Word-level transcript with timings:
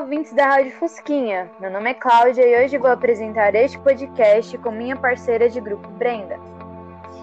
ouvintes 0.00 0.32
da 0.32 0.46
Rádio 0.46 0.72
Fusquinha. 0.72 1.48
Meu 1.60 1.70
nome 1.70 1.90
é 1.90 1.94
Cláudia 1.94 2.42
e 2.44 2.64
hoje 2.64 2.76
vou 2.78 2.90
apresentar 2.90 3.54
este 3.54 3.78
podcast 3.78 4.58
com 4.58 4.72
minha 4.72 4.96
parceira 4.96 5.48
de 5.48 5.60
grupo, 5.60 5.88
Brenda. 5.90 6.36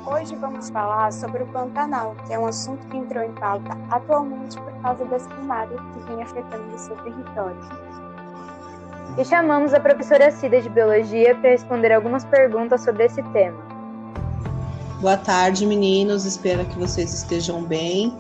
Hoje 0.06 0.34
vamos 0.38 0.70
falar 0.70 1.12
sobre 1.12 1.44
o 1.44 1.48
Pantanal, 1.48 2.16
que 2.26 2.34
é 2.34 2.40
um 2.40 2.46
assunto 2.46 2.88
que 2.88 2.96
entrou 2.96 3.26
em 3.26 3.34
pauta 3.34 3.78
atualmente 3.90 4.58
por 4.58 4.72
causa 4.82 5.04
das 5.04 5.28
queimadas 5.28 5.82
que 5.82 6.00
vem 6.14 6.24
afetando 6.24 6.74
o 6.74 6.80
seu 6.80 6.96
território. 7.04 7.60
E 9.18 9.26
chamamos 9.26 9.74
a 9.74 9.80
professora 9.82 10.32
Cida 10.32 10.62
de 10.62 10.70
Biologia 10.70 11.36
para 11.36 11.50
responder 11.50 11.92
algumas 11.92 12.24
perguntas 12.24 12.86
sobre 12.86 13.04
esse 13.04 13.22
tema. 13.34 13.62
Boa 15.02 15.18
tarde, 15.18 15.66
meninos. 15.66 16.24
Espero 16.24 16.64
que 16.64 16.80
vocês 16.80 17.14
estejam 17.14 17.64
bem 17.64 18.18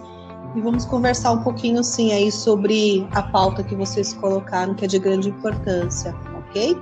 e 0.55 0.61
vamos 0.61 0.85
conversar 0.85 1.31
um 1.31 1.43
pouquinho 1.43 1.83
sim 1.83 2.11
aí 2.11 2.31
sobre 2.31 3.07
a 3.11 3.21
pauta 3.21 3.63
que 3.63 3.75
vocês 3.75 4.13
colocaram, 4.13 4.73
que 4.73 4.85
é 4.85 4.87
de 4.87 4.99
grande 4.99 5.29
importância, 5.29 6.15
ok? 6.37 6.77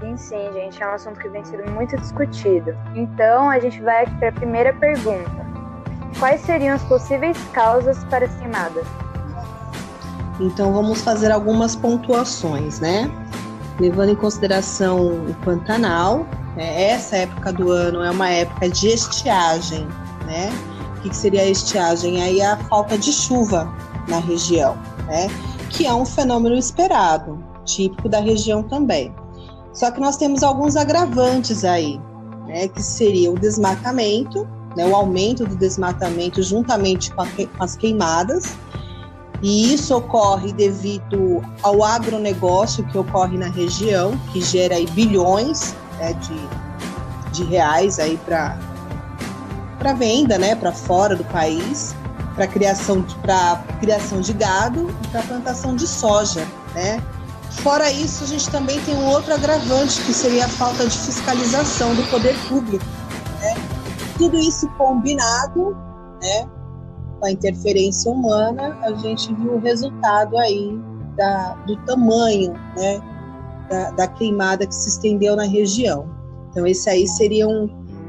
Sim, 0.00 0.16
sim, 0.16 0.52
gente, 0.52 0.82
é 0.82 0.86
um 0.86 0.92
assunto 0.92 1.18
que 1.18 1.28
vem 1.28 1.44
sendo 1.44 1.70
muito 1.72 1.96
discutido. 1.96 2.76
Então, 2.94 3.48
a 3.48 3.58
gente 3.58 3.80
vai 3.80 4.04
aqui 4.04 4.14
para 4.16 4.28
a 4.28 4.32
primeira 4.32 4.72
pergunta. 4.74 5.46
Quais 6.18 6.40
seriam 6.42 6.74
as 6.74 6.82
possíveis 6.84 7.36
causas 7.52 8.02
para 8.04 8.26
as 8.26 8.34
queimadas? 8.36 8.86
Então, 10.40 10.72
vamos 10.72 11.00
fazer 11.02 11.32
algumas 11.32 11.74
pontuações, 11.74 12.80
né? 12.80 13.10
Levando 13.80 14.10
em 14.10 14.16
consideração 14.16 15.08
o 15.08 15.34
Pantanal, 15.44 16.26
né? 16.56 16.90
essa 16.90 17.16
época 17.16 17.52
do 17.52 17.70
ano 17.70 18.02
é 18.02 18.10
uma 18.10 18.28
época 18.28 18.68
de 18.68 18.88
estiagem, 18.88 19.86
né? 20.26 20.50
O 20.98 21.00
que 21.00 21.16
seria 21.16 21.42
a 21.42 21.48
estiagem? 21.48 22.20
Aí 22.22 22.42
a 22.42 22.56
falta 22.56 22.98
de 22.98 23.12
chuva 23.12 23.72
na 24.08 24.18
região, 24.18 24.76
né? 25.06 25.28
Que 25.70 25.86
é 25.86 25.94
um 25.94 26.04
fenômeno 26.04 26.56
esperado, 26.56 27.38
típico 27.64 28.08
da 28.08 28.20
região 28.20 28.62
também. 28.62 29.14
Só 29.72 29.92
que 29.92 30.00
nós 30.00 30.16
temos 30.16 30.42
alguns 30.42 30.74
agravantes 30.74 31.64
aí, 31.64 32.00
né? 32.48 32.66
Que 32.66 32.82
seria 32.82 33.30
o 33.30 33.38
desmatamento, 33.38 34.46
né? 34.76 34.84
O 34.86 34.96
aumento 34.96 35.46
do 35.46 35.54
desmatamento 35.54 36.42
juntamente 36.42 37.12
com, 37.12 37.24
com 37.24 37.62
as 37.62 37.76
queimadas. 37.76 38.56
E 39.40 39.72
isso 39.72 39.96
ocorre 39.96 40.52
devido 40.52 41.40
ao 41.62 41.84
agronegócio 41.84 42.84
que 42.86 42.98
ocorre 42.98 43.38
na 43.38 43.46
região, 43.46 44.18
que 44.32 44.40
gera 44.40 44.74
aí 44.74 44.86
bilhões 44.90 45.76
né, 45.96 46.12
de, 46.14 46.36
de 47.30 47.44
reais 47.44 48.00
aí 48.00 48.18
para 48.24 48.58
para 49.78 49.92
venda, 49.92 50.38
né, 50.38 50.54
para 50.54 50.72
fora 50.72 51.14
do 51.14 51.24
país, 51.24 51.94
para 52.34 52.46
criação 52.46 53.02
para 53.22 53.62
criação 53.80 54.20
de 54.20 54.32
gado 54.32 54.90
e 55.04 55.08
para 55.08 55.22
plantação 55.22 55.74
de 55.74 55.86
soja, 55.86 56.46
né? 56.74 57.02
Fora 57.50 57.90
isso, 57.90 58.24
a 58.24 58.26
gente 58.26 58.48
também 58.50 58.80
tem 58.82 58.94
um 58.94 59.06
outro 59.06 59.32
agravante 59.34 60.00
que 60.02 60.12
seria 60.12 60.44
a 60.44 60.48
falta 60.48 60.86
de 60.86 60.96
fiscalização 60.96 61.94
do 61.94 62.02
poder 62.10 62.36
público, 62.48 62.84
né? 63.40 63.54
Tudo 64.16 64.38
isso 64.38 64.68
combinado, 64.76 65.76
né, 66.20 66.48
com 67.18 67.26
a 67.26 67.30
interferência 67.30 68.10
humana, 68.10 68.78
a 68.82 68.92
gente 68.94 69.32
viu 69.34 69.54
o 69.54 69.60
resultado 69.60 70.36
aí 70.38 70.78
da, 71.16 71.54
do 71.66 71.76
tamanho, 71.84 72.52
né, 72.76 73.00
da, 73.68 73.90
da 73.90 74.06
queimada 74.06 74.66
que 74.66 74.74
se 74.74 74.88
estendeu 74.88 75.34
na 75.34 75.44
região. 75.44 76.08
Então, 76.50 76.66
esse 76.66 76.88
aí 76.88 77.06
seria 77.06 77.46
um 77.46 77.68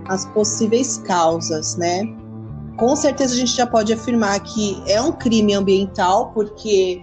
as 0.10 0.26
possíveis 0.26 0.98
causas, 0.98 1.78
né? 1.78 2.02
Com 2.78 2.96
certeza 2.96 3.36
a 3.36 3.38
gente 3.38 3.56
já 3.56 3.68
pode 3.68 3.94
afirmar 3.94 4.40
que 4.40 4.82
é 4.88 5.00
um 5.02 5.12
crime 5.12 5.54
ambiental, 5.54 6.32
porque 6.34 7.02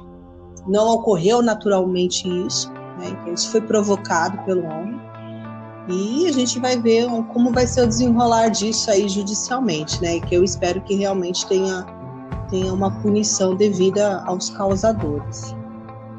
não 0.66 0.88
ocorreu 0.88 1.40
naturalmente 1.40 2.28
isso, 2.46 2.70
né? 2.98 3.08
Então, 3.10 3.32
isso 3.32 3.50
foi 3.50 3.60
provocado 3.60 4.36
pelo 4.44 4.64
homem. 4.64 5.00
E 5.88 6.26
a 6.26 6.32
gente 6.32 6.58
vai 6.58 6.76
ver 6.76 7.06
como 7.32 7.52
vai 7.52 7.64
ser 7.64 7.82
o 7.82 7.86
desenrolar 7.86 8.48
disso 8.48 8.90
aí 8.90 9.08
judicialmente, 9.08 10.02
né? 10.02 10.18
Que 10.18 10.34
eu 10.34 10.42
espero 10.42 10.80
que 10.80 10.96
realmente 10.96 11.46
tenha, 11.46 11.86
tenha 12.50 12.72
uma 12.72 12.90
punição 13.02 13.54
devida 13.54 14.24
aos 14.26 14.50
causadores. 14.50 15.54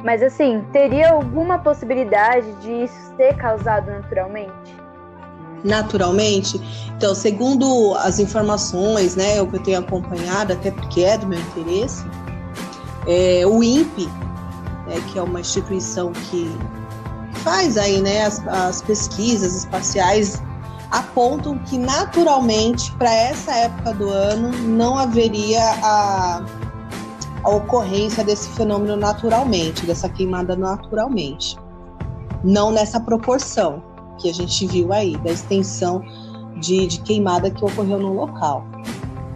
Mas 0.05 0.23
assim, 0.23 0.63
teria 0.71 1.09
alguma 1.11 1.59
possibilidade 1.59 2.49
de 2.61 2.83
isso 2.85 3.15
ser 3.17 3.35
causado 3.35 3.87
naturalmente? 3.87 4.86
Naturalmente. 5.67 6.59
Então, 6.95 7.13
segundo 7.13 7.93
as 7.95 8.17
informações, 8.17 9.15
né, 9.15 9.41
o 9.41 9.47
que 9.47 9.57
eu 9.57 9.63
tenho 9.63 9.79
acompanhado, 9.79 10.53
até 10.53 10.71
porque 10.71 11.01
é 11.01 11.17
do 11.17 11.27
meu 11.27 11.39
interesse, 11.39 12.03
é, 13.05 13.45
o 13.45 13.61
INPE, 13.61 14.07
né, 14.87 15.01
que 15.11 15.19
é 15.19 15.21
uma 15.21 15.39
instituição 15.39 16.11
que 16.11 16.49
faz 17.43 17.77
aí, 17.77 18.01
né, 18.01 18.25
as, 18.25 18.45
as 18.47 18.81
pesquisas 18.81 19.55
espaciais, 19.55 20.41
apontam 20.89 21.57
que 21.59 21.77
naturalmente 21.77 22.91
para 22.93 23.13
essa 23.13 23.51
época 23.51 23.93
do 23.93 24.09
ano 24.09 24.51
não 24.69 24.97
haveria 24.97 25.61
a, 25.83 26.45
a 27.43 27.49
ocorrência 27.49 28.23
desse 28.23 28.47
fenômeno 28.49 28.95
naturalmente, 28.95 29.85
dessa 29.85 30.07
queimada 30.07 30.55
naturalmente, 30.55 31.57
não 32.43 32.71
nessa 32.71 32.99
proporção 32.99 33.83
que 34.17 34.29
a 34.29 34.33
gente 34.33 34.67
viu 34.67 34.91
aí, 34.91 35.15
da 35.17 35.31
extensão 35.31 36.03
de, 36.59 36.87
de 36.87 36.99
queimada 37.01 37.49
que 37.49 37.63
ocorreu 37.63 37.99
no 37.99 38.13
local. 38.13 38.65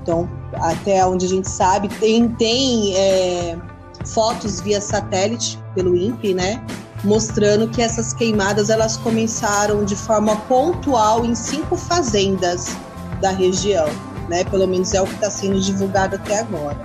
Então, 0.01 0.27
até 0.53 1.05
onde 1.05 1.25
a 1.25 1.29
gente 1.29 1.47
sabe, 1.49 1.87
tem, 1.87 2.27
tem 2.29 2.95
é, 2.95 3.57
fotos 4.05 4.59
via 4.61 4.81
satélite 4.81 5.59
pelo 5.75 5.95
INPE, 5.95 6.33
né? 6.33 6.63
Mostrando 7.03 7.67
que 7.67 7.81
essas 7.81 8.13
queimadas 8.13 8.69
elas 8.69 8.97
começaram 8.97 9.83
de 9.83 9.95
forma 9.95 10.35
pontual 10.41 11.25
em 11.25 11.33
cinco 11.33 11.75
fazendas 11.75 12.75
da 13.19 13.31
região, 13.31 13.87
né? 14.29 14.43
Pelo 14.45 14.67
menos 14.67 14.93
é 14.93 15.01
o 15.01 15.05
que 15.05 15.13
está 15.13 15.29
sendo 15.29 15.59
divulgado 15.59 16.15
até 16.15 16.39
agora. 16.39 16.79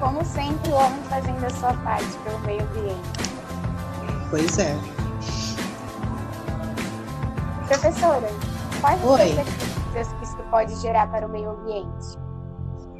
Como 0.00 0.24
sempre, 0.24 0.70
o 0.70 0.74
homem 0.74 1.02
fazendo 1.08 1.44
a 1.44 1.50
sua 1.50 1.72
parte 1.74 2.06
pelo 2.24 2.38
meio 2.40 2.62
ambiente. 2.62 3.16
Pois 4.30 4.58
é. 4.58 4.76
Professora, 7.66 8.30
quais 8.80 9.04
Oi. 9.04 9.22
as 9.22 9.28
consequências 9.28 10.08
que 10.18 10.24
isso 10.24 10.36
pode 10.50 10.76
gerar 10.76 11.10
para 11.10 11.26
o 11.26 11.30
meio 11.30 11.50
ambiente? 11.50 12.18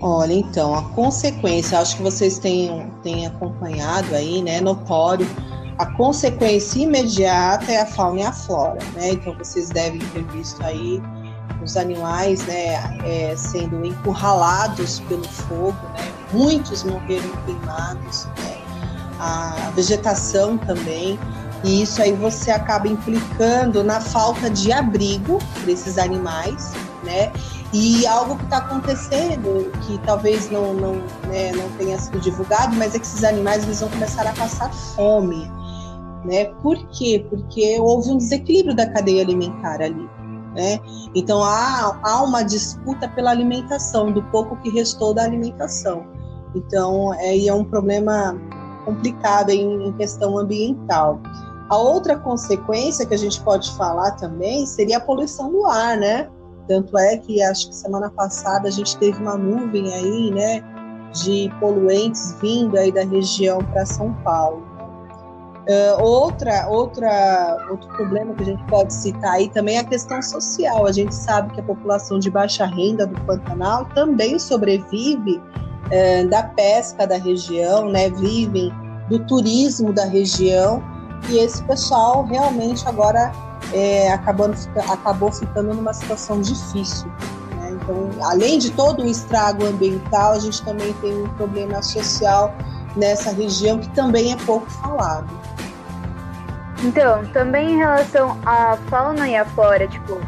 Olha, 0.00 0.32
então, 0.34 0.74
a 0.74 0.82
consequência, 0.90 1.78
acho 1.78 1.96
que 1.96 2.02
vocês 2.02 2.38
têm, 2.38 2.90
têm 3.02 3.26
acompanhado 3.26 4.14
aí, 4.14 4.42
né, 4.42 4.60
notório, 4.60 5.26
a 5.78 5.86
consequência 5.86 6.80
imediata 6.80 7.70
é 7.70 7.82
a 7.82 7.86
fauna 7.86 8.20
e 8.20 8.22
a 8.22 8.32
flora, 8.32 8.78
né? 8.94 9.12
Então, 9.12 9.34
vocês 9.36 9.68
devem 9.68 10.00
ter 10.00 10.24
visto 10.24 10.62
aí 10.62 11.02
os 11.62 11.76
animais, 11.76 12.44
né, 12.46 12.98
é, 13.04 13.34
sendo 13.36 13.84
encurralados 13.84 15.00
pelo 15.00 15.24
fogo, 15.24 15.76
né? 15.94 16.12
Muitos 16.32 16.82
morreram 16.82 17.30
queimados, 17.44 18.26
né? 18.38 18.58
A 19.18 19.70
vegetação 19.74 20.58
também. 20.58 21.18
E 21.64 21.82
isso 21.82 22.00
aí 22.02 22.12
você 22.12 22.50
acaba 22.50 22.86
implicando 22.86 23.82
na 23.82 24.00
falta 24.00 24.48
de 24.48 24.72
abrigo 24.72 25.38
para 25.62 25.72
esses 25.72 25.98
animais, 25.98 26.72
né? 27.02 27.32
E 27.72 28.06
algo 28.06 28.36
que 28.36 28.44
está 28.44 28.58
acontecendo, 28.58 29.70
que 29.82 29.98
talvez 29.98 30.50
não, 30.50 30.72
não, 30.72 30.94
né, 31.28 31.52
não 31.52 31.68
tenha 31.76 31.98
sido 31.98 32.20
divulgado, 32.20 32.74
mas 32.76 32.94
é 32.94 32.98
que 32.98 33.04
esses 33.04 33.24
animais 33.24 33.64
eles 33.64 33.80
vão 33.80 33.88
começar 33.90 34.26
a 34.26 34.32
passar 34.32 34.72
fome. 34.72 35.50
Né? 36.24 36.46
Por 36.62 36.76
quê? 36.88 37.26
Porque 37.28 37.78
houve 37.80 38.10
um 38.10 38.16
desequilíbrio 38.16 38.74
da 38.74 38.90
cadeia 38.90 39.22
alimentar 39.22 39.82
ali. 39.82 40.08
Né? 40.54 40.80
Então 41.14 41.42
há, 41.42 41.98
há 42.02 42.22
uma 42.22 42.42
disputa 42.42 43.08
pela 43.08 43.30
alimentação, 43.30 44.10
do 44.10 44.22
pouco 44.24 44.56
que 44.56 44.70
restou 44.70 45.12
da 45.12 45.24
alimentação. 45.24 46.06
Então 46.54 47.12
é, 47.14 47.46
é 47.46 47.52
um 47.52 47.64
problema 47.64 48.40
complicado 48.84 49.50
em, 49.50 49.88
em 49.88 49.92
questão 49.92 50.38
ambiental. 50.38 51.20
A 51.68 51.76
outra 51.76 52.16
consequência 52.16 53.04
que 53.04 53.14
a 53.14 53.18
gente 53.18 53.40
pode 53.40 53.74
falar 53.76 54.12
também 54.12 54.64
seria 54.66 54.98
a 54.98 55.00
poluição 55.00 55.50
do 55.50 55.66
ar, 55.66 55.96
né? 55.96 56.28
Tanto 56.68 56.96
é 56.96 57.16
que 57.16 57.42
acho 57.42 57.68
que 57.68 57.74
semana 57.74 58.10
passada 58.10 58.68
a 58.68 58.70
gente 58.70 58.96
teve 58.98 59.20
uma 59.20 59.36
nuvem 59.36 59.92
aí, 59.92 60.30
né, 60.32 60.62
de 61.12 61.50
poluentes 61.60 62.34
vindo 62.40 62.76
aí 62.76 62.90
da 62.90 63.04
região 63.04 63.58
para 63.58 63.86
São 63.86 64.12
Paulo. 64.24 64.64
Uh, 65.68 66.00
outra, 66.00 66.68
outra, 66.68 67.66
outro 67.70 67.88
problema 67.96 68.32
que 68.34 68.42
a 68.42 68.46
gente 68.46 68.64
pode 68.66 68.92
citar 68.94 69.32
aí 69.32 69.48
também 69.48 69.76
é 69.76 69.80
a 69.80 69.84
questão 69.84 70.22
social. 70.22 70.86
A 70.86 70.92
gente 70.92 71.12
sabe 71.12 71.52
que 71.54 71.60
a 71.60 71.64
população 71.64 72.20
de 72.20 72.30
baixa 72.30 72.64
renda 72.64 73.04
do 73.04 73.20
Pantanal 73.22 73.84
também 73.86 74.38
sobrevive 74.38 75.38
uh, 75.38 76.28
da 76.28 76.44
pesca 76.44 77.04
da 77.04 77.16
região, 77.16 77.88
né? 77.90 78.10
Vivem 78.10 78.72
do 79.08 79.18
turismo 79.26 79.92
da 79.92 80.04
região 80.04 80.80
e 81.28 81.38
esse 81.38 81.62
pessoal 81.64 82.24
realmente 82.24 82.86
agora 82.86 83.32
é, 83.72 84.12
acabando, 84.12 84.56
acabou 84.90 85.32
ficando 85.32 85.74
numa 85.74 85.92
situação 85.92 86.40
difícil. 86.40 87.08
Né? 87.56 87.70
Então, 87.72 88.10
além 88.22 88.58
de 88.58 88.70
todo 88.70 89.02
o 89.02 89.06
estrago 89.06 89.64
ambiental, 89.66 90.32
a 90.32 90.38
gente 90.38 90.62
também 90.62 90.92
tem 90.94 91.22
um 91.22 91.28
problema 91.30 91.82
social 91.82 92.54
nessa 92.96 93.30
região 93.30 93.78
que 93.78 93.88
também 93.90 94.32
é 94.32 94.36
pouco 94.36 94.70
falado. 94.70 95.28
Então, 96.84 97.24
também 97.32 97.72
em 97.72 97.76
relação 97.76 98.38
à 98.44 98.76
fauna 98.88 99.28
e 99.28 99.36
à 99.36 99.44
flora, 99.44 99.88
tipo, 99.88 100.20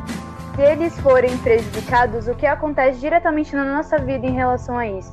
se 0.55 0.63
eles 0.63 0.99
forem 1.01 1.37
prejudicados, 1.39 2.27
o 2.27 2.35
que 2.35 2.47
acontece 2.47 2.99
diretamente 2.99 3.55
na 3.55 3.77
nossa 3.77 3.99
vida 3.99 4.27
em 4.27 4.33
relação 4.33 4.77
a 4.79 4.87
isso? 4.87 5.13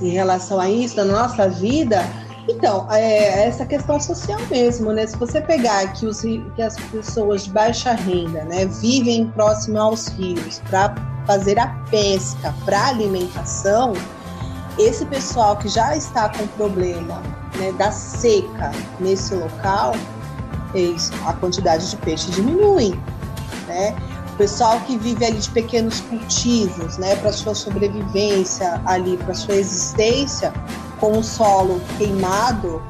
Em 0.00 0.10
relação 0.10 0.58
a 0.58 0.68
isso, 0.68 0.96
na 0.96 1.04
nossa 1.04 1.48
vida, 1.48 2.04
então, 2.48 2.86
é 2.90 3.46
essa 3.46 3.64
questão 3.64 4.00
social 4.00 4.40
mesmo, 4.50 4.92
né? 4.92 5.06
Se 5.06 5.16
você 5.16 5.40
pegar 5.40 5.92
que, 5.92 6.06
os, 6.06 6.22
que 6.22 6.62
as 6.62 6.76
pessoas 6.76 7.44
de 7.44 7.50
baixa 7.50 7.92
renda 7.92 8.44
né, 8.44 8.66
vivem 8.66 9.28
próximo 9.28 9.78
aos 9.78 10.08
rios 10.08 10.60
para 10.68 10.94
fazer 11.26 11.58
a 11.58 11.68
pesca 11.90 12.52
para 12.64 12.88
alimentação, 12.88 13.92
esse 14.78 15.04
pessoal 15.06 15.56
que 15.56 15.68
já 15.68 15.96
está 15.96 16.28
com 16.30 16.46
problema 16.48 17.22
né, 17.58 17.72
da 17.72 17.92
seca 17.92 18.72
nesse 18.98 19.34
local, 19.34 19.94
a 21.26 21.32
quantidade 21.34 21.90
de 21.90 21.96
peixe 21.98 22.30
diminui. 22.30 22.98
Né? 23.68 23.94
O 24.32 24.36
pessoal 24.36 24.80
que 24.80 24.96
vive 24.96 25.24
ali 25.24 25.38
de 25.38 25.50
pequenos 25.50 26.00
cultivos, 26.00 26.96
né, 26.96 27.14
para 27.16 27.32
sua 27.32 27.54
sobrevivência 27.54 28.80
ali, 28.86 29.16
para 29.18 29.34
sua 29.34 29.54
existência, 29.54 30.52
com 31.02 31.18
o 31.18 31.24
solo 31.24 31.80
queimado, 31.98 32.80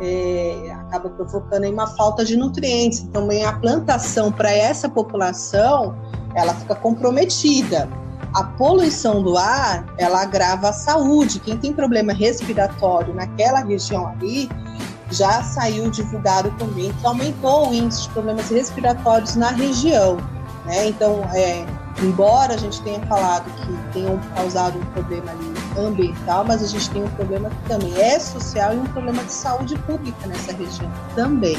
é, 0.00 0.76
acaba 0.80 1.08
provocando 1.10 1.70
uma 1.70 1.86
falta 1.86 2.24
de 2.24 2.36
nutrientes. 2.36 3.06
Também 3.12 3.44
a 3.44 3.52
plantação 3.52 4.32
para 4.32 4.50
essa 4.50 4.88
população, 4.88 5.94
ela 6.34 6.52
fica 6.52 6.74
comprometida 6.74 7.88
a 8.34 8.42
poluição 8.42 9.22
do 9.22 9.38
ar, 9.38 9.84
ela 9.98 10.20
agrava 10.20 10.70
a 10.70 10.72
saúde. 10.72 11.38
Quem 11.38 11.56
tem 11.56 11.72
problema 11.72 12.12
respiratório 12.12 13.14
naquela 13.14 13.60
região 13.60 14.08
ali, 14.08 14.50
já 15.08 15.40
saiu 15.44 15.88
divulgado 15.90 16.50
também 16.58 16.92
que 16.92 17.06
aumentou 17.06 17.70
o 17.70 17.74
índice 17.74 18.02
de 18.02 18.08
problemas 18.10 18.48
respiratórios 18.50 19.36
na 19.36 19.50
região. 19.50 20.16
Né? 20.64 20.88
Então, 20.88 21.22
é, 21.32 21.64
embora 22.02 22.54
a 22.54 22.56
gente 22.56 22.82
tenha 22.82 23.00
falado 23.06 23.44
que 23.44 23.92
tenham 23.92 24.18
causado 24.34 24.76
um 24.76 24.84
problema 24.86 25.30
ali 25.30 25.59
ambiental, 25.86 26.44
mas 26.44 26.62
a 26.62 26.66
gente 26.66 26.90
tem 26.90 27.02
um 27.02 27.10
problema 27.10 27.50
que 27.50 27.68
também 27.68 28.00
é 28.00 28.18
social 28.18 28.74
e 28.74 28.78
um 28.78 28.84
problema 28.84 29.22
de 29.24 29.32
saúde 29.32 29.76
pública 29.80 30.26
nessa 30.26 30.52
região 30.52 30.90
também. 31.14 31.56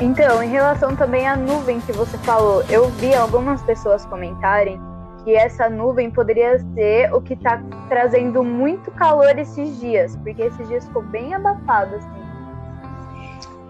Então, 0.00 0.42
em 0.42 0.48
relação 0.48 0.94
também 0.94 1.26
à 1.26 1.36
nuvem 1.36 1.80
que 1.80 1.92
você 1.92 2.18
falou, 2.18 2.62
eu 2.68 2.90
vi 2.90 3.14
algumas 3.14 3.62
pessoas 3.62 4.04
comentarem 4.04 4.78
que 5.24 5.34
essa 5.34 5.68
nuvem 5.68 6.10
poderia 6.10 6.58
ser 6.74 7.12
o 7.12 7.20
que 7.20 7.32
está 7.32 7.62
trazendo 7.88 8.44
muito 8.44 8.90
calor 8.92 9.36
esses 9.38 9.80
dias, 9.80 10.16
porque 10.22 10.42
esses 10.42 10.68
dias 10.68 10.84
ficou 10.86 11.02
bem 11.02 11.34
abafado, 11.34 11.96
assim. 11.96 12.26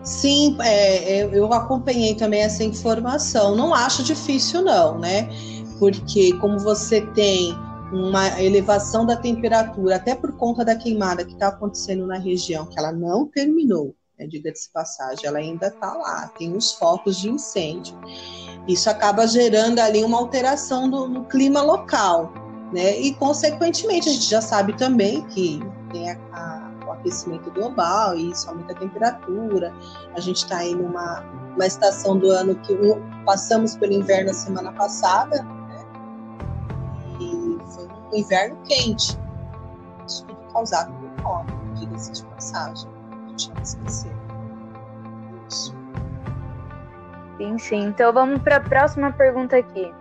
Sim, 0.03 0.57
é, 0.63 1.23
eu 1.33 1.53
acompanhei 1.53 2.15
também 2.15 2.43
essa 2.43 2.63
informação. 2.63 3.57
Não 3.57 3.75
acho 3.75 4.05
difícil, 4.05 4.63
não, 4.63 4.99
né? 4.99 5.29
Porque 5.79 6.33
como 6.35 6.59
você 6.59 7.01
tem 7.01 7.57
uma 7.93 8.41
elevação 8.43 9.07
da 9.07 9.17
temperatura, 9.17 9.97
até 9.97 10.15
por 10.15 10.33
conta 10.33 10.65
da 10.65 10.75
queimada 10.75 11.25
que 11.25 11.33
está 11.33 11.49
acontecendo 11.49 12.07
na 12.07 12.19
região, 12.19 12.67
que 12.67 12.79
ela 12.79 12.93
não 12.93 13.27
terminou, 13.27 13.95
né, 14.19 14.27
diga-se 14.27 14.71
passagem, 14.73 15.27
ela 15.27 15.39
ainda 15.39 15.69
está 15.69 15.93
lá, 15.95 16.31
tem 16.39 16.57
os 16.57 16.73
focos 16.73 17.17
de 17.17 17.31
incêndio. 17.31 17.99
Isso 18.67 18.91
acaba 18.91 19.27
gerando 19.27 19.79
ali 19.79 20.03
uma 20.03 20.19
alteração 20.19 20.91
do, 20.91 21.07
no 21.07 21.25
clima 21.25 21.63
local, 21.63 22.33
né? 22.73 22.99
E, 22.99 23.15
consequentemente, 23.15 24.09
a 24.09 24.13
gente 24.13 24.29
já 24.29 24.41
sabe 24.41 24.77
também 24.77 25.25
que 25.29 25.61
tem 25.93 26.11
a, 26.11 26.19
a, 26.33 26.87
o 26.87 26.93
aquecimento 26.93 27.49
global 27.53 28.17
e 28.17 28.33
isso 28.33 28.49
aumenta 28.49 28.73
a 28.73 28.77
temperatura. 28.77 29.73
A 30.17 30.21
gente 30.21 30.39
está 30.39 30.59
aí 30.59 30.75
numa 30.75 31.23
uma 31.57 31.67
estação 31.67 32.19
do 32.19 32.31
ano 32.31 32.55
que 32.57 32.77
passamos 33.25 33.75
pelo 33.77 33.93
inverno 33.93 34.31
a 34.31 34.35
semana 34.35 34.71
passada, 34.73 35.45
um 38.17 38.21
inverno 38.21 38.57
quente. 38.65 39.19
Isso 40.07 40.25
tudo 40.25 40.41
causado 40.53 40.93
por 40.95 41.23
fome, 41.23 41.51
diga-se 41.75 42.13
de 42.13 42.25
passagem 42.25 42.97
deixar 43.29 43.63
esquecer. 43.63 44.13
Isso. 45.49 45.75
Sim, 47.37 47.59
sim. 47.59 47.85
Então 47.85 48.13
vamos 48.13 48.41
para 48.43 48.57
a 48.57 48.61
próxima 48.61 49.13
pergunta 49.13 49.57
aqui. 49.57 49.93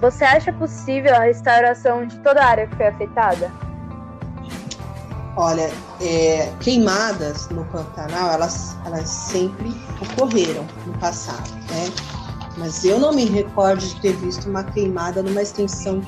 Você 0.00 0.24
acha 0.24 0.52
possível 0.52 1.14
a 1.14 1.20
restauração 1.20 2.06
de 2.06 2.18
toda 2.20 2.42
a 2.42 2.46
área 2.46 2.66
que 2.66 2.76
foi 2.76 2.86
afetada? 2.86 3.50
Olha, 5.36 5.70
é, 6.00 6.52
queimadas 6.60 7.48
no 7.48 7.64
Pantanal, 7.66 8.30
elas, 8.30 8.76
elas 8.86 9.08
sempre 9.08 9.74
ocorreram 10.00 10.64
no 10.86 10.96
passado, 10.98 11.50
né? 11.70 11.92
Mas 12.56 12.84
eu 12.84 13.00
não 13.00 13.12
me 13.12 13.24
recordo 13.24 13.80
de 13.80 14.00
ter 14.00 14.12
visto 14.12 14.48
uma 14.48 14.62
queimada 14.62 15.22
numa 15.22 15.42
extensão 15.42 16.00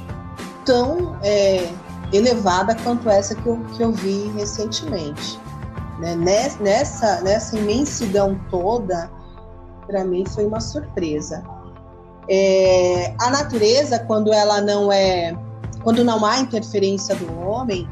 tão 0.66 1.16
é, 1.22 1.72
elevada 2.12 2.76
quanto 2.84 3.08
essa 3.08 3.34
que 3.34 3.46
eu, 3.46 3.58
que 3.74 3.82
eu 3.82 3.92
vi 3.92 4.30
recentemente. 4.36 5.40
Né? 5.98 6.14
Nessa, 6.60 7.22
nessa 7.22 7.56
imensidão 7.56 8.38
toda, 8.50 9.10
para 9.86 10.04
mim 10.04 10.26
foi 10.26 10.44
uma 10.44 10.60
surpresa. 10.60 11.42
É, 12.28 13.14
a 13.20 13.30
natureza, 13.30 14.00
quando 14.00 14.32
ela 14.32 14.60
não 14.60 14.92
é, 14.92 15.34
quando 15.82 16.04
não 16.04 16.24
há 16.26 16.38
interferência 16.38 17.14
do 17.14 17.40
homem, 17.40 17.88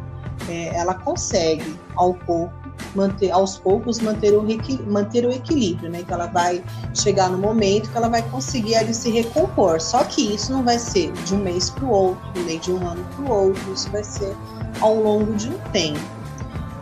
é, 0.49 0.77
ela 0.77 0.95
consegue 0.95 1.79
ao 1.95 2.13
pouco 2.13 2.64
manter, 2.95 3.31
aos 3.31 3.57
poucos 3.59 3.99
manter 4.01 4.37
o, 4.37 4.45
manter 4.87 5.27
o 5.27 5.31
equilíbrio, 5.31 5.91
né? 5.91 6.01
Então 6.01 6.17
ela 6.17 6.27
vai 6.27 6.63
chegar 6.95 7.29
no 7.31 7.39
momento 7.39 7.91
que 7.91 7.97
ela 7.97 8.09
vai 8.09 8.23
conseguir 8.31 8.77
ali 8.77 8.95
se 8.95 9.11
recompor. 9.11 9.81
Só 9.81 10.05
que 10.05 10.35
isso 10.35 10.53
não 10.53 10.63
vai 10.63 10.79
ser 10.79 11.13
de 11.13 11.35
um 11.35 11.39
mês 11.39 11.71
para 11.71 11.85
o 11.85 11.91
outro, 11.91 12.45
nem 12.45 12.59
de 12.59 12.73
um 12.73 12.87
ano 12.87 13.05
para 13.17 13.25
o 13.25 13.31
outro. 13.31 13.73
Isso 13.73 13.91
vai 13.91 14.05
ser 14.05 14.37
ao 14.81 14.95
longo 14.95 15.33
de 15.35 15.49
um 15.49 15.59
tempo. 15.73 16.01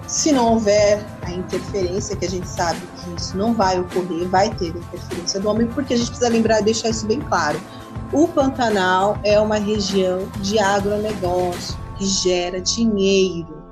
Se 0.07 0.31
não 0.31 0.55
houver 0.55 1.03
a 1.23 1.31
interferência, 1.31 2.15
que 2.15 2.27
a 2.27 2.29
gente 2.29 2.47
sabe 2.47 2.79
que 2.81 3.21
isso 3.21 3.37
não 3.37 3.55
vai 3.55 3.81
ocorrer, 3.81 4.29
vai 4.29 4.55
ter 4.57 4.69
interferência 4.69 5.41
do 5.41 5.49
homem, 5.49 5.67
porque 5.69 5.95
a 5.95 5.97
gente 5.97 6.09
precisa 6.09 6.29
lembrar 6.29 6.61
e 6.61 6.65
deixar 6.65 6.91
isso 6.91 7.07
bem 7.07 7.21
claro. 7.21 7.59
O 8.13 8.29
Pantanal 8.29 9.19
é 9.25 9.41
uma 9.41 9.57
região 9.57 10.29
de 10.43 10.59
agronegócio 10.59 11.79
que 11.97 12.05
gera 12.05 12.61
dinheiro, 12.61 13.63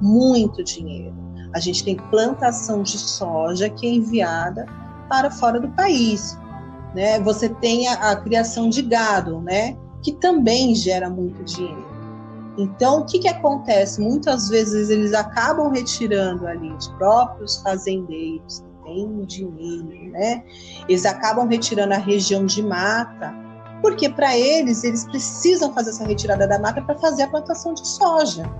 muito 0.00 0.62
dinheiro. 0.62 1.27
A 1.54 1.60
gente 1.60 1.84
tem 1.84 1.96
plantação 1.96 2.82
de 2.82 2.98
soja 2.98 3.68
que 3.68 3.86
é 3.86 3.90
enviada 3.90 4.66
para 5.08 5.30
fora 5.30 5.58
do 5.60 5.68
país. 5.70 6.38
Né? 6.94 7.20
Você 7.20 7.48
tem 7.48 7.88
a, 7.88 8.10
a 8.12 8.16
criação 8.16 8.68
de 8.68 8.82
gado, 8.82 9.40
né? 9.40 9.76
que 10.02 10.12
também 10.12 10.74
gera 10.74 11.10
muito 11.10 11.42
dinheiro. 11.44 11.86
Então, 12.56 13.00
o 13.00 13.04
que, 13.04 13.20
que 13.20 13.28
acontece? 13.28 14.00
Muitas 14.00 14.48
vezes 14.48 14.90
eles 14.90 15.14
acabam 15.14 15.70
retirando 15.70 16.46
ali 16.46 16.72
os 16.72 16.88
próprios 16.88 17.58
fazendeiros 17.62 18.60
que 18.60 18.84
têm 18.84 19.24
dinheiro, 19.24 20.10
né? 20.10 20.42
Eles 20.88 21.06
acabam 21.06 21.46
retirando 21.46 21.94
a 21.94 21.98
região 21.98 22.44
de 22.44 22.60
mata, 22.60 23.32
porque 23.80 24.08
para 24.08 24.36
eles, 24.36 24.82
eles 24.82 25.04
precisam 25.04 25.72
fazer 25.72 25.90
essa 25.90 26.04
retirada 26.04 26.48
da 26.48 26.58
mata 26.58 26.82
para 26.82 26.98
fazer 26.98 27.24
a 27.24 27.28
plantação 27.28 27.74
de 27.74 27.86
soja, 27.86 28.50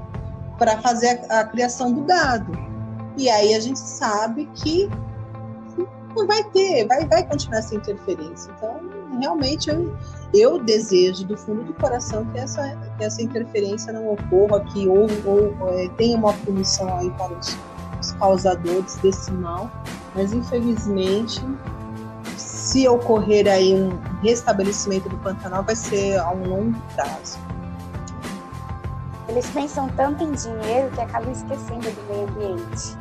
para 0.58 0.78
fazer 0.78 1.20
a, 1.28 1.40
a 1.40 1.44
criação 1.44 1.92
do 1.92 2.02
gado. 2.02 2.67
E 3.18 3.28
aí 3.28 3.52
a 3.52 3.60
gente 3.60 3.80
sabe 3.80 4.48
que 4.54 4.88
não 6.16 6.26
vai 6.26 6.42
ter, 6.44 6.86
vai, 6.86 7.04
vai 7.06 7.26
continuar 7.26 7.58
essa 7.58 7.74
interferência. 7.74 8.50
Então, 8.56 8.80
realmente, 9.18 9.68
eu, 9.68 9.92
eu 10.32 10.62
desejo 10.62 11.26
do 11.26 11.36
fundo 11.36 11.64
do 11.64 11.74
coração 11.74 12.24
que 12.26 12.38
essa, 12.38 12.76
que 12.96 13.04
essa 13.04 13.20
interferência 13.20 13.92
não 13.92 14.12
ocorra, 14.12 14.60
que 14.66 14.86
ou, 14.86 15.08
ou 15.26 15.68
é, 15.74 15.88
tenha 15.96 16.16
uma 16.16 16.32
punição 16.32 16.96
aí 16.96 17.10
para 17.10 17.32
os, 17.32 17.56
os 18.00 18.12
causadores 18.12 18.94
desse 18.96 19.32
mal, 19.32 19.70
mas 20.14 20.32
infelizmente 20.32 21.42
se 22.36 22.86
ocorrer 22.86 23.48
aí 23.48 23.74
um 23.74 23.98
restabelecimento 24.22 25.08
do 25.08 25.16
Pantanal, 25.18 25.64
vai 25.64 25.74
ser 25.74 26.18
a 26.18 26.30
um 26.30 26.46
longo 26.46 26.78
prazo. 26.94 27.38
Eles 29.28 29.48
pensam 29.50 29.88
tanto 29.90 30.24
em 30.24 30.32
dinheiro 30.32 30.90
que 30.94 31.00
acabam 31.00 31.32
esquecendo 31.32 31.90
do 31.90 32.02
meio 32.08 32.28
ambiente. 32.28 32.96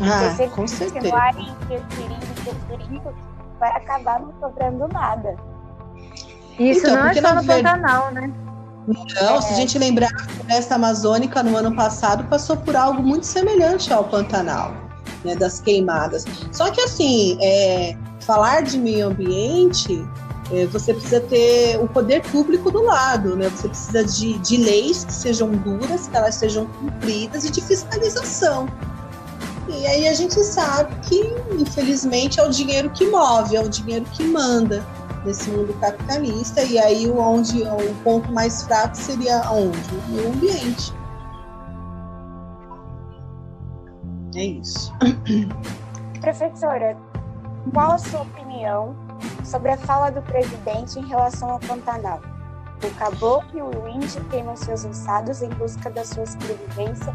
Ah, 0.00 0.30
Você 0.30 0.48
com 0.48 0.66
certeza. 0.66 1.08
Interferindo, 1.08 2.24
interferindo, 2.40 3.14
vai 3.58 3.70
acabar 3.70 4.20
não 4.20 4.32
sobrando 4.40 4.88
nada. 4.88 5.36
Isso 6.58 6.80
então, 6.80 6.96
não 6.96 7.08
é 7.08 7.14
só 7.14 7.34
no 7.34 7.42
ver... 7.42 7.62
Pantanal, 7.62 8.12
né? 8.12 8.32
Não, 8.86 9.36
é. 9.36 9.40
se 9.40 9.52
a 9.52 9.56
gente 9.56 9.78
lembrar, 9.78 10.08
a 10.14 10.28
floresta 10.28 10.74
amazônica 10.76 11.42
no 11.42 11.56
ano 11.56 11.74
passado 11.74 12.24
passou 12.24 12.56
por 12.56 12.74
algo 12.74 13.02
muito 13.02 13.26
semelhante 13.26 13.92
ao 13.92 14.04
Pantanal, 14.04 14.72
né, 15.24 15.34
das 15.34 15.60
queimadas. 15.60 16.24
Só 16.50 16.70
que 16.70 16.80
assim, 16.80 17.38
é, 17.42 17.96
falar 18.20 18.62
de 18.62 18.78
meio 18.78 19.08
ambiente 19.08 20.02
é, 20.50 20.64
você 20.66 20.94
precisa 20.94 21.20
ter 21.20 21.78
o 21.78 21.86
poder 21.86 22.22
público 22.22 22.70
do 22.70 22.82
lado, 22.82 23.36
né? 23.36 23.50
Você 23.50 23.68
precisa 23.68 24.04
de, 24.04 24.38
de 24.38 24.56
leis 24.56 25.04
que 25.04 25.12
sejam 25.12 25.50
duras, 25.50 26.08
que 26.08 26.16
elas 26.16 26.36
sejam 26.36 26.66
cumpridas 26.66 27.44
e 27.44 27.50
de 27.50 27.60
fiscalização. 27.60 28.66
E 29.68 29.86
aí 29.86 30.08
a 30.08 30.14
gente 30.14 30.42
sabe 30.42 30.94
que, 31.00 31.20
infelizmente, 31.58 32.40
é 32.40 32.42
o 32.42 32.50
dinheiro 32.50 32.90
que 32.90 33.06
move, 33.06 33.56
é 33.56 33.60
o 33.60 33.68
dinheiro 33.68 34.04
que 34.06 34.24
manda 34.24 34.84
nesse 35.24 35.50
mundo 35.50 35.74
capitalista. 35.80 36.62
E 36.62 36.78
aí 36.78 37.10
onde 37.10 37.62
o 37.62 37.94
ponto 38.02 38.32
mais 38.32 38.62
fraco 38.62 38.96
seria 38.96 39.42
onde? 39.50 39.78
O 39.94 40.10
meio 40.10 40.32
ambiente. 40.32 40.94
É 44.34 44.44
isso. 44.44 44.92
Professora, 46.20 46.96
qual 47.72 47.92
a 47.92 47.98
sua 47.98 48.22
opinião 48.22 48.96
sobre 49.44 49.70
a 49.72 49.76
fala 49.78 50.10
do 50.10 50.22
presidente 50.22 50.98
em 50.98 51.06
relação 51.06 51.50
ao 51.50 51.60
Pantanal? 51.60 52.20
O 52.84 52.94
caboclo 52.94 53.58
e 53.58 53.62
o 53.62 53.88
índio 53.88 54.24
queimam 54.30 54.56
seus 54.56 54.84
ossados 54.84 55.42
em 55.42 55.48
busca 55.50 55.90
da 55.90 56.04
sua 56.04 56.24
sobrevivência 56.24 57.12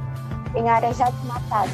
em 0.55 0.69
áreas 0.69 0.97
já 0.97 1.09
desmatadas. 1.09 1.71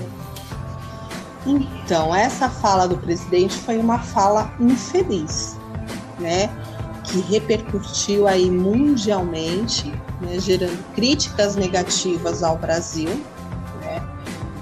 Então, 1.45 2.13
essa 2.13 2.49
fala 2.49 2.87
do 2.87 2.97
presidente 2.97 3.57
foi 3.57 3.77
uma 3.77 3.99
fala 3.99 4.53
infeliz, 4.59 5.57
né? 6.19 6.49
Que 7.05 7.21
repercutiu 7.21 8.27
aí 8.27 8.51
mundialmente, 8.51 9.89
né? 10.21 10.37
gerando 10.39 10.77
críticas 10.93 11.55
negativas 11.55 12.43
ao 12.43 12.57
Brasil, 12.57 13.09
né? 13.81 14.01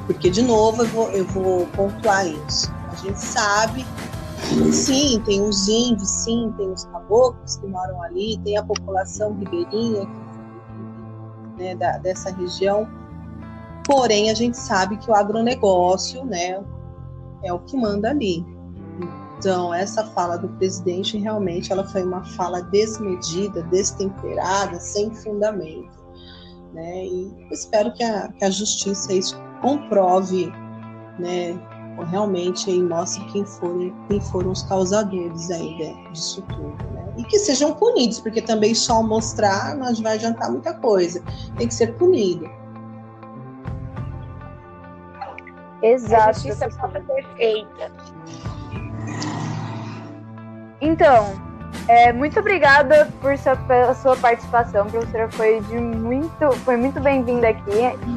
Porque, 0.06 0.30
de 0.30 0.42
novo, 0.42 0.84
eu 0.84 0.88
vou, 0.88 1.10
eu 1.10 1.26
vou 1.26 1.66
pontuar 1.68 2.28
isso. 2.28 2.72
A 2.92 2.96
gente 2.96 3.20
sabe 3.20 3.86
Sim, 4.72 5.22
tem 5.26 5.42
os 5.42 5.68
índios, 5.68 6.08
sim, 6.08 6.54
tem 6.58 6.72
os 6.72 6.86
caboclos 6.86 7.58
que 7.58 7.68
moram 7.68 8.02
ali, 8.02 8.40
tem 8.44 8.58
a 8.58 8.64
população 8.64 9.34
ribeirinha 9.34 10.08
né, 11.58 11.76
da, 11.76 11.98
dessa 11.98 12.32
região. 12.32 12.88
Porém, 13.88 14.30
a 14.30 14.34
gente 14.34 14.58
sabe 14.58 14.98
que 14.98 15.10
o 15.10 15.16
agronegócio 15.16 16.26
né, 16.26 16.62
é 17.42 17.54
o 17.54 17.60
que 17.60 17.78
manda 17.78 18.10
ali. 18.10 18.46
Então, 19.38 19.74
essa 19.74 20.04
fala 20.08 20.36
do 20.38 20.50
presidente 20.50 21.18
realmente 21.18 21.72
ela 21.72 21.88
foi 21.88 22.04
uma 22.04 22.26
fala 22.26 22.62
desmedida, 22.64 23.64
destemperada, 23.64 24.78
sem 24.80 25.10
fundamento. 25.16 25.98
Né? 26.74 27.06
E 27.06 27.48
espero 27.50 27.94
que 27.94 28.04
a, 28.04 28.28
que 28.34 28.44
a 28.44 28.50
justiça 28.50 29.14
isso 29.14 29.40
comprove 29.62 30.52
né, 31.18 31.58
realmente 32.06 32.70
aí 32.70 32.82
mostre 32.82 33.24
quem 33.32 33.46
foram, 33.46 33.94
quem 34.08 34.20
foram 34.20 34.52
os 34.52 34.64
causadores 34.64 35.50
aí 35.50 35.96
disso 36.12 36.44
tudo, 36.50 36.92
né? 36.94 37.14
E 37.18 37.24
que 37.24 37.40
sejam 37.40 37.74
punidos, 37.74 38.20
porque 38.20 38.42
também 38.42 38.76
só 38.76 39.02
mostrar 39.02 39.76
não 39.76 39.94
vai 39.96 40.16
adiantar 40.16 40.52
muita 40.52 40.74
coisa. 40.74 41.24
Tem 41.58 41.68
que 41.68 41.74
ser 41.74 41.96
punido. 41.96 42.48
Exato. 45.82 46.30
A 46.30 46.34
justiça 46.34 46.70
perfeita. 47.00 47.92
Então, 50.82 51.48
é, 51.88 52.12
muito 52.12 52.40
obrigada 52.40 53.08
por 53.22 53.38
sua, 53.38 53.56
pela 53.56 53.94
sua 53.96 54.16
participação, 54.18 54.88
professora. 54.88 55.30
Foi 55.32 55.62
de 55.62 55.78
muito, 55.78 56.52
foi 56.66 56.76
muito 56.76 57.00
bem-vinda 57.00 57.50
aqui. 57.50 57.72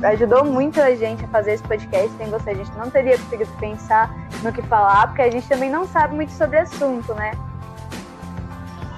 Ajudou 0.05 0.45
muito 0.45 0.81
a 0.81 0.95
gente 0.95 1.25
a 1.25 1.29
fazer 1.29 1.53
esse 1.53 1.63
podcast. 1.63 2.11
Sem 2.17 2.29
você, 2.29 2.51
a 2.51 2.55
gente 2.55 2.73
não 2.77 2.91
teria 2.91 3.17
conseguido 3.19 3.51
pensar 3.61 4.13
no 4.43 4.53
que 4.53 4.63
falar, 4.63 5.09
porque 5.09 5.23
a 5.23 5.31
gente 5.31 5.47
também 5.49 5.71
não 5.71 5.87
sabe 5.87 6.15
muito 6.15 6.33
sobre 6.33 6.59
o 6.59 6.63
assunto, 6.63 7.15
né? 7.15 7.33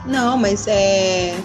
Não, 0.06 0.36
mas 0.36 0.66
é 0.66 1.36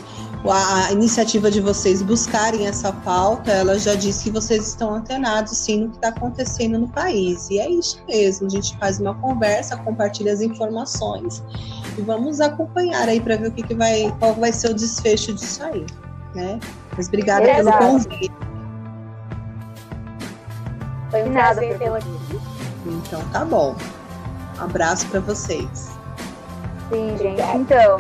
a 0.46 0.92
iniciativa 0.92 1.50
de 1.50 1.60
vocês 1.60 2.02
buscarem 2.02 2.68
essa 2.68 2.92
pauta, 2.92 3.52
ela 3.52 3.78
já 3.80 3.96
disse 3.96 4.26
que 4.26 4.32
vocês 4.32 4.68
estão 4.68 4.94
antenados 4.94 5.58
sim 5.58 5.82
no 5.82 5.90
que 5.90 5.96
está 5.96 6.10
acontecendo 6.10 6.78
no 6.80 6.88
país. 6.88 7.50
E 7.50 7.60
é 7.60 7.70
isso 7.70 8.02
mesmo, 8.08 8.48
a 8.48 8.50
gente 8.50 8.78
faz 8.78 9.00
uma 9.00 9.16
conversa, 9.16 9.76
compartilha 9.78 10.32
as 10.32 10.42
informações 10.42 11.44
e 11.98 12.02
vamos 12.02 12.40
acompanhar 12.40 13.10
aí 13.10 13.20
para 13.20 13.36
ver 13.36 13.48
o 13.48 13.52
que, 13.52 13.64
que 13.64 13.74
vai, 13.74 14.14
qual 14.20 14.34
vai 14.36 14.52
ser 14.52 14.72
o 14.72 14.74
desfecho 14.74 15.34
disso 15.34 15.64
aí. 15.64 15.86
Né? 16.36 16.60
Mas 16.96 17.08
obrigada 17.08 17.50
Exato. 17.50 17.78
pelo 17.78 17.92
convite. 17.92 18.32
Foi 21.10 21.24
um 21.24 21.32
prazer 21.32 21.78
tê-la 21.78 21.98
aqui. 21.98 22.40
Então 22.86 23.22
tá 23.32 23.44
bom. 23.44 23.76
Um 24.60 24.64
abraço 24.64 25.08
para 25.08 25.20
vocês. 25.20 25.90
Sim, 26.90 27.18
gente. 27.18 27.42
Então, 27.56 27.98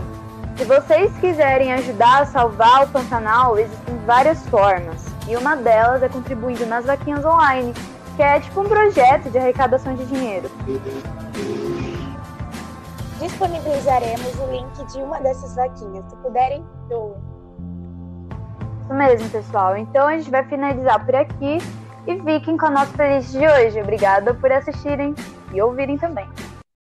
se 0.57 0.65
vocês 0.65 1.15
quiserem 1.19 1.71
ajudar 1.73 2.23
a 2.23 2.25
salvar 2.25 2.85
o 2.85 2.87
Pantanal, 2.89 3.57
existem 3.57 3.97
várias 4.05 4.45
formas. 4.47 5.05
E 5.27 5.35
uma 5.35 5.55
delas 5.55 6.01
é 6.03 6.09
contribuindo 6.09 6.65
nas 6.65 6.85
vaquinhas 6.85 7.23
online, 7.23 7.73
que 8.15 8.23
é 8.23 8.39
tipo 8.39 8.61
um 8.61 8.67
projeto 8.67 9.29
de 9.29 9.37
arrecadação 9.37 9.93
de 9.93 10.05
dinheiro 10.05 10.49
disponibilizaremos 13.19 14.39
o 14.39 14.51
link 14.51 14.85
de 14.91 15.01
uma 15.01 15.19
dessas 15.19 15.55
vaquinhas. 15.55 16.05
Se 16.09 16.15
puderem, 16.17 16.65
doem. 16.87 17.15
Isso 18.83 18.93
mesmo, 18.93 19.29
pessoal. 19.29 19.77
Então 19.77 20.07
a 20.07 20.17
gente 20.17 20.29
vai 20.29 20.43
finalizar 20.45 21.03
por 21.05 21.15
aqui 21.15 21.57
e 22.05 22.21
fiquem 22.21 22.57
com 22.57 22.67
a 22.67 22.69
nossa 22.69 22.93
playlist 22.93 23.31
de 23.31 23.47
hoje. 23.47 23.81
Obrigada 23.81 24.33
por 24.33 24.51
assistirem 24.51 25.13
e 25.53 25.61
ouvirem 25.61 25.97
também. 25.97 26.27